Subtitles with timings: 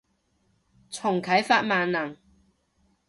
[0.89, 2.17] 重啟法萬能